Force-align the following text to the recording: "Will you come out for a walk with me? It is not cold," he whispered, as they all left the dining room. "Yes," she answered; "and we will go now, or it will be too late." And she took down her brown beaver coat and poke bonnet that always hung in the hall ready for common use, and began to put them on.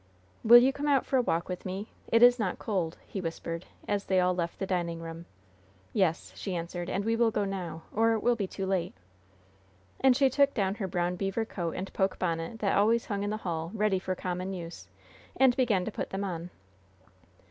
"Will 0.43 0.57
you 0.57 0.73
come 0.73 0.87
out 0.87 1.05
for 1.05 1.17
a 1.17 1.21
walk 1.21 1.47
with 1.47 1.63
me? 1.63 1.91
It 2.07 2.23
is 2.23 2.39
not 2.39 2.57
cold," 2.57 2.97
he 3.05 3.21
whispered, 3.21 3.67
as 3.87 4.05
they 4.05 4.19
all 4.19 4.33
left 4.33 4.57
the 4.57 4.65
dining 4.65 4.99
room. 4.99 5.27
"Yes," 5.93 6.33
she 6.35 6.55
answered; 6.55 6.89
"and 6.89 7.05
we 7.05 7.15
will 7.15 7.29
go 7.29 7.45
now, 7.45 7.83
or 7.93 8.13
it 8.13 8.23
will 8.23 8.35
be 8.35 8.47
too 8.47 8.65
late." 8.65 8.95
And 9.99 10.17
she 10.17 10.27
took 10.27 10.55
down 10.55 10.73
her 10.81 10.87
brown 10.87 11.17
beaver 11.17 11.45
coat 11.45 11.75
and 11.75 11.93
poke 11.93 12.17
bonnet 12.17 12.57
that 12.61 12.75
always 12.75 13.05
hung 13.05 13.21
in 13.21 13.29
the 13.29 13.37
hall 13.45 13.69
ready 13.75 13.99
for 13.99 14.15
common 14.15 14.53
use, 14.53 14.87
and 15.37 15.55
began 15.55 15.85
to 15.85 15.91
put 15.91 16.09
them 16.09 16.23
on. 16.23 16.49